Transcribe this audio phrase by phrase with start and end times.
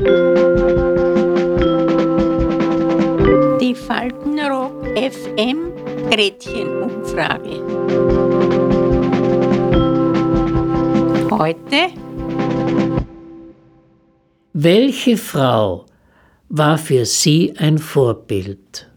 [0.00, 0.06] Die
[3.74, 5.72] Faltenrock FM
[6.10, 7.60] Gretchenumfrage.
[11.30, 11.92] Heute
[14.54, 15.84] Welche Frau
[16.48, 18.88] war für Sie ein Vorbild?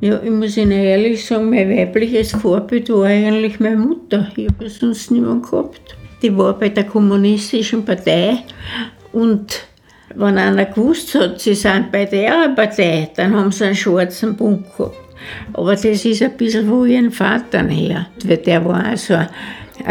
[0.00, 4.32] Ja, ich muss Ihnen ehrlich sagen, mein weibliches Vorbild war eigentlich meine Mutter.
[4.34, 5.96] Ich habe sonst niemanden gehabt.
[6.22, 8.38] Die war bei der Kommunistischen Partei
[9.14, 9.66] und
[10.16, 14.76] wenn einer gewusst hat, sie sind bei der Partei, dann haben sie einen schwarzen Punkt
[14.76, 14.96] gehabt.
[15.52, 18.06] Aber das ist ein bisschen von ihrem Vater her.
[18.24, 19.28] Weil der war auch so ein,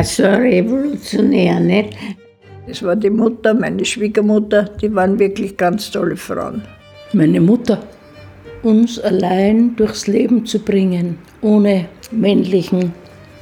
[0.03, 1.97] so ein Revolutionär, nicht?
[2.67, 6.61] Es war die Mutter, meine Schwiegermutter, die waren wirklich ganz tolle Frauen.
[7.11, 7.83] Meine Mutter
[8.61, 12.93] uns allein durchs Leben zu bringen, ohne männlichen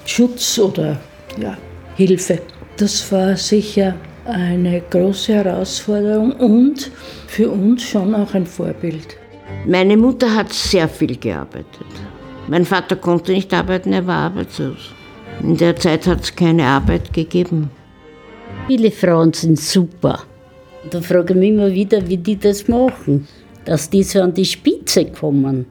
[0.05, 0.99] Schutz oder
[1.39, 1.55] ja,
[1.95, 2.39] Hilfe.
[2.77, 3.93] Das war sicher
[4.25, 6.91] eine große Herausforderung und
[7.27, 9.17] für uns schon auch ein Vorbild.
[9.65, 11.87] Meine Mutter hat sehr viel gearbeitet.
[12.47, 14.91] Mein Vater konnte nicht arbeiten, er war arbeitslos.
[15.41, 17.69] In der Zeit hat es keine Arbeit gegeben.
[18.67, 20.23] Viele Frauen sind super.
[20.89, 23.27] Da frage ich mich immer wieder, wie die das machen
[23.65, 25.65] dass die so an die Spitze kommen.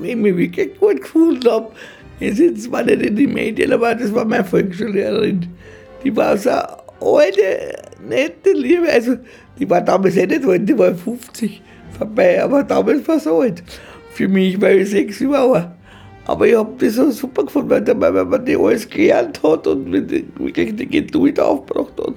[0.00, 1.68] Wenn ich mich wirklich gut gefühlt habe,
[2.20, 5.46] jetzt zwar nicht in den Medien, aber das war meine Volksschullehrerin.
[6.02, 6.50] Die war so
[7.00, 7.76] alte,
[8.08, 8.88] nette Liebe.
[8.90, 9.16] Also,
[9.58, 11.62] die war damals eh nicht alt, die war 50
[11.96, 13.62] vorbei, aber damals war sie alt.
[14.12, 15.72] Für mich, weil ich sechs Jahre
[16.26, 19.92] Aber ich habe das so super gefunden, weil, weil man die alles gelernt hat und
[19.92, 22.14] wirklich die Geduld aufgebracht hat.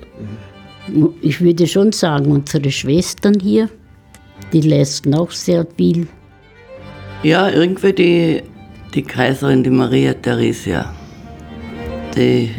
[1.22, 3.70] Ich würde schon sagen, unsere Schwestern hier,
[4.54, 6.08] die leisten auch sehr viel.
[7.22, 8.42] Ja, irgendwie die,
[8.96, 10.94] die Kaiserin, die Maria Theresia,
[12.16, 12.50] die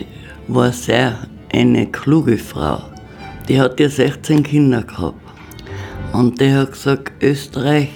[0.48, 1.18] war sehr
[1.53, 2.83] eine kluge Frau.
[3.48, 5.20] Die hat ja 16 Kinder gehabt.
[6.12, 7.89] Und die hat gesagt, Österreich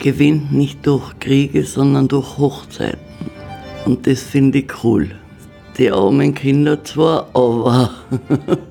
[0.00, 2.98] gewinnt nicht durch Kriege, sondern durch Hochzeiten.
[3.86, 5.10] Und das finde ich cool.
[5.78, 7.90] Die armen Kinder zwar, aber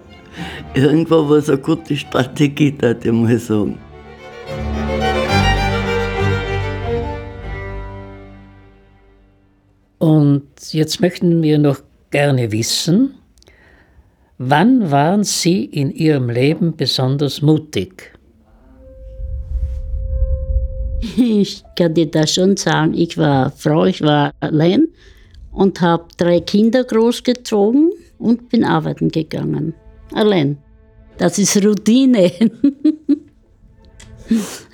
[0.74, 3.78] irgendwo war es eine gute Strategie, würde ich mal sagen.
[10.00, 11.80] Und jetzt möchten wir noch
[12.12, 13.16] gerne wissen,
[14.38, 18.12] wann waren Sie in Ihrem Leben besonders mutig?
[21.18, 22.94] Ich kann dir das schon sagen.
[22.94, 24.88] Ich war Frau, ich war allein
[25.52, 29.74] und habe drei Kinder großgezogen und bin arbeiten gegangen.
[30.14, 30.58] Allein.
[31.18, 32.32] Das ist Routine.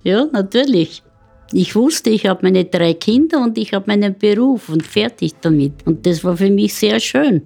[0.03, 1.03] ja, natürlich.
[1.51, 5.73] Ich wusste, ich habe meine drei Kinder und ich habe meinen Beruf und fertig damit.
[5.85, 7.41] Und das war für mich sehr schön.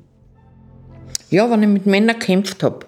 [1.34, 2.86] Ja, wenn ich mit Männern gekämpft habe.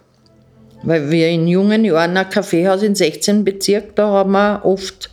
[0.84, 5.10] Weil wir in jungen Jahren ein Kaffeehaus in 16 Bezirk, da haben wir oft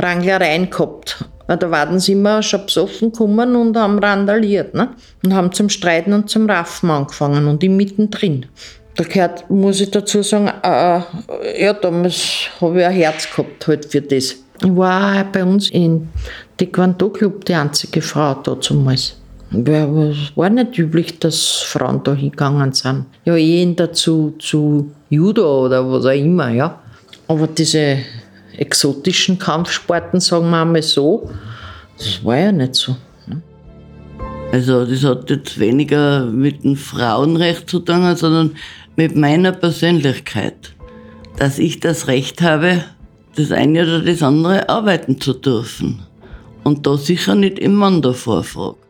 [0.00, 1.24] Ranglereien gehabt.
[1.46, 4.74] Da waren sie immer schon besoffen gekommen und haben randaliert.
[4.74, 4.88] Ne?
[5.24, 8.46] Und haben zum Streiten und zum Raffen angefangen und ich mittendrin.
[8.96, 13.84] Da gehört, muss ich dazu sagen, äh, ja, damals habe ich ein Herz gehabt halt
[13.84, 14.34] für das.
[14.60, 16.08] Ich war bei uns im
[16.56, 19.14] Taekwondo-Club die einzige Frau damals.
[19.52, 23.06] Es war nicht üblich, dass Frauen da hingegangen sind.
[23.24, 26.80] Ja, eh dazu zu Judo oder was auch immer, ja.
[27.28, 27.98] Aber diese
[28.56, 31.30] exotischen Kampfsporten, sagen wir einmal so,
[31.96, 32.96] das war ja nicht so.
[33.26, 33.42] Ne?
[34.52, 38.56] Also das hat jetzt weniger mit dem Frauenrecht zu tun, sondern
[38.96, 40.74] mit meiner Persönlichkeit.
[41.38, 42.84] Dass ich das Recht habe,
[43.36, 46.02] das eine oder das andere arbeiten zu dürfen.
[46.64, 48.85] Und da sicher nicht im Mann davor fragt.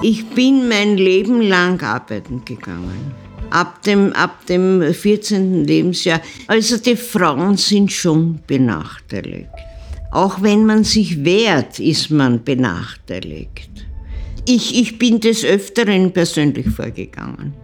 [0.00, 3.12] Ich bin mein Leben lang arbeiten gegangen.
[3.50, 5.64] Ab dem, ab dem 14.
[5.64, 6.20] Lebensjahr.
[6.46, 9.48] Also die Frauen sind schon benachteiligt.
[10.12, 13.70] Auch wenn man sich wehrt, ist man benachteiligt.
[14.46, 17.54] Ich, ich bin des Öfteren persönlich vorgegangen,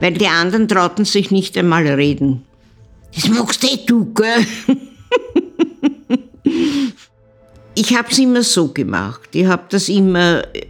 [0.00, 2.44] weil die anderen trauten sich nicht einmal reden.
[3.14, 4.46] Das magst eh du, gell?
[7.74, 9.30] ich habe es immer so gemacht.
[9.34, 10.62] Ich habe das immer äh,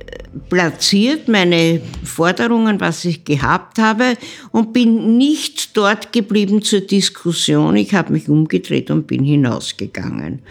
[0.49, 4.16] platziert, meine Forderungen, was ich gehabt habe,
[4.52, 7.76] und bin nicht dort geblieben zur Diskussion.
[7.76, 10.43] Ich habe mich umgedreht und bin hinausgegangen.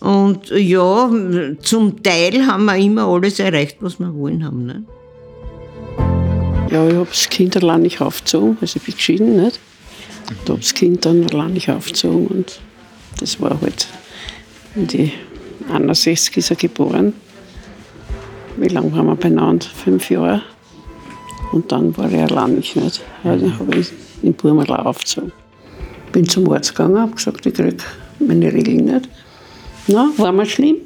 [0.00, 1.10] Und ja,
[1.62, 4.66] zum Teil haben wir immer alles erreicht, was wir wollen haben.
[4.66, 4.84] Ne?
[6.70, 9.60] Ja, ich habe das Kind allein nicht aufgezogen, also ich bin geschieden, nicht?
[10.24, 12.60] Ich habe das Kind dann allein nicht aufgezogen und
[13.20, 13.86] das war halt
[14.74, 15.12] die
[15.70, 17.14] 61 ist er geboren.
[18.56, 19.66] Wie lange waren wir beieinander?
[19.66, 20.42] Fünf Jahre.
[21.52, 22.76] Und dann war ich allein nicht.
[22.76, 23.02] Also
[23.58, 25.32] habe ich den Burmerl aufgezogen.
[26.12, 27.76] Bin zum Arzt gegangen, habe gesagt, ich kriege
[28.20, 29.08] meine Regeln nicht.
[29.86, 30.76] Na, war mir schlimm,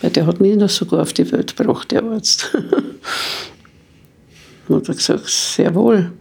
[0.00, 2.56] weil der hat mich noch sogar auf die Welt gebracht, der Arzt.
[4.68, 6.12] Und er gesagt, sehr wohl.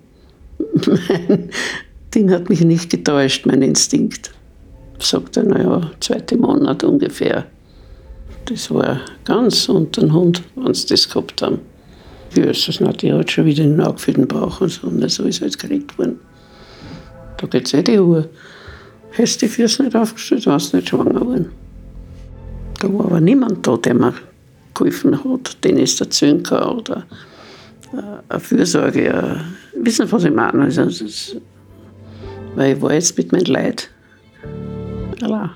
[0.86, 1.50] Mein
[2.16, 4.32] Ding hat mich nicht getäuscht, mein Instinkt.
[5.00, 7.46] Sagt er, naja, zweite Monat ungefähr.
[8.48, 11.60] Das war ganz unter den Hund, wenn sie das gehabt haben.
[12.36, 14.88] Ja, ist das nicht, die hat schon wieder einen Auge für den Bauch und so.
[14.88, 16.20] Und so ist halt gekriegt worden.
[17.38, 18.30] Da geht es eh die Uhr.
[19.18, 21.52] Hast die Füße nicht aufgestellt, warst nicht schwanger geworden.
[22.80, 24.14] Da war aber niemand da, der mir
[24.74, 27.06] geholfen hat, den es erzählen kann oder
[27.94, 29.14] äh, eine Fürsorge.
[29.14, 29.46] Eine,
[29.76, 30.64] wissen, was ich meine?
[30.64, 31.36] Also, das,
[32.56, 33.90] weil ich war jetzt mit meinem Leid
[35.22, 35.50] allein.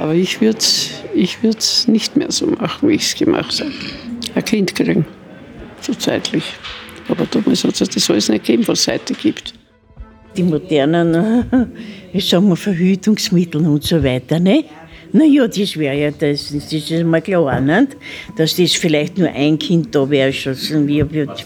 [0.00, 1.36] Aber ich würde es ich
[1.86, 3.70] nicht mehr so machen, wie ich es gemacht habe.
[4.34, 5.04] Ein Kind kriegen,
[5.82, 6.44] so zeitlich.
[7.08, 9.52] Aber damals hat es das alles nicht gegeben, was es heute gibt.
[10.36, 11.44] Die modernen,
[12.14, 14.64] ich sag Verhütungsmittel und so weiter, ne?
[15.12, 17.96] Naja, das wäre ja, das, das ist mal klar, nicht?
[18.36, 20.48] dass das vielleicht nur ein Kind da wäre, ich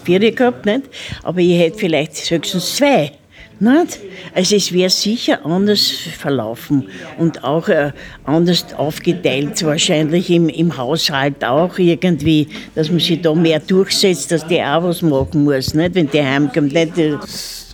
[0.03, 0.83] vier gehabt, nicht?
[1.23, 3.11] aber ich hätte vielleicht höchstens zwei.
[3.59, 3.99] Nicht?
[4.33, 7.91] Also es wäre sicher anders verlaufen und auch äh,
[8.25, 14.45] anders aufgeteilt, wahrscheinlich im, im Haushalt auch irgendwie, dass man sich da mehr durchsetzt, dass
[14.47, 15.95] der auch was machen muss, nicht?
[15.95, 16.73] wenn der heimkommt.
[16.73, 16.97] Nicht?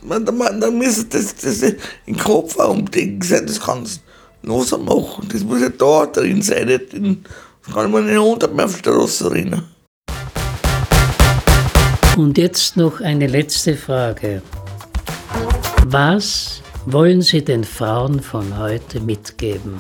[0.04, 1.64] Man, man, dann müssen das, das
[2.06, 4.02] im Kopf umdenken sein, das kannst
[4.44, 5.28] du noch so machen.
[5.32, 7.24] Das muss ja da drin sein, nicht in,
[7.66, 9.64] das kann man nicht unter mehr auf die Straße rennen.
[12.18, 14.42] Und jetzt noch eine letzte Frage.
[15.88, 19.80] Was wollen Sie den Frauen von heute mitgeben?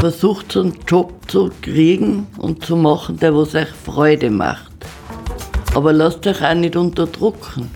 [0.00, 4.72] Versucht einen Job zu kriegen und zu machen, der was euch Freude macht.
[5.74, 7.70] Aber lasst euch auch nicht unterdrücken.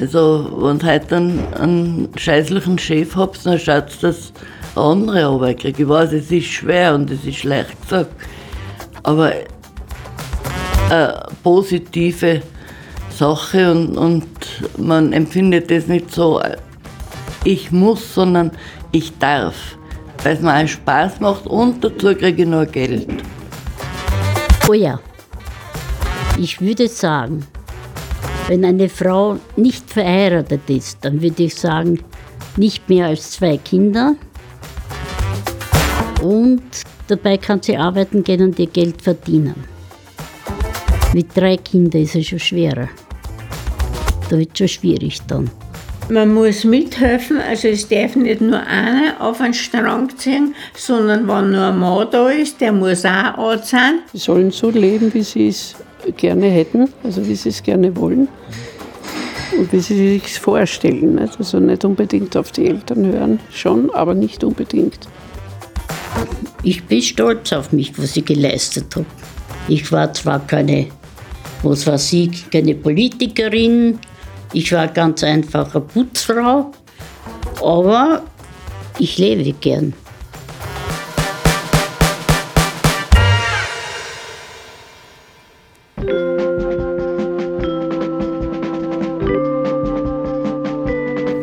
[0.00, 4.32] Also, wenn ihr heute einen, einen scheißlichen Chef habt, dann schaut dass
[4.74, 5.80] andere Arbeit kriegt.
[5.80, 8.10] Ich weiß, es ist schwer und es ist leicht gesagt.
[9.02, 9.32] Aber
[10.90, 12.42] eine positive
[13.16, 14.26] Sache und, und
[14.78, 16.40] man empfindet es nicht so,
[17.44, 18.50] ich muss, sondern
[18.92, 19.76] ich darf.
[20.22, 23.06] Weil es mir einen Spaß macht und dazu kriege ich noch Geld.
[24.68, 24.98] Oh ja,
[26.38, 27.46] ich würde sagen,
[28.48, 32.00] wenn eine Frau nicht verheiratet ist, dann würde ich sagen,
[32.56, 34.14] nicht mehr als zwei Kinder.
[36.22, 36.62] Und
[37.06, 39.64] dabei kann sie arbeiten gehen und ihr Geld verdienen.
[41.12, 42.88] Mit drei Kindern ist es schon schwerer.
[44.28, 45.50] Da wird schon schwierig dann.
[46.08, 51.50] Man muss mithelfen, also es darf nicht nur einer auf einen Strang ziehen, sondern wenn
[51.50, 54.00] nur ein Mann da ist, der muss auch anziehen.
[54.12, 55.74] Sie sollen so leben, wie sie es
[56.16, 58.28] gerne hätten, also wie sie es gerne wollen
[59.58, 61.16] und wie sie sich vorstellen.
[61.16, 61.38] Nicht?
[61.38, 65.08] Also nicht unbedingt auf die Eltern hören, schon, aber nicht unbedingt.
[66.62, 69.06] Ich bin stolz auf mich, was ich geleistet habe.
[69.66, 70.86] Ich war zwar keine,
[71.64, 73.98] was weiß ich, keine Politikerin,
[74.52, 76.72] ich war ganz einfach eine Putzfrau,
[77.62, 78.22] aber
[78.98, 79.92] ich lebe gern.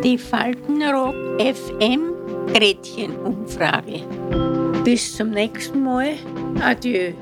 [0.03, 2.13] Die Faltenrock FM
[2.54, 4.01] Gretchenumfrage.
[4.83, 6.13] Bis zum nächsten Mal.
[6.61, 7.13] Adieu.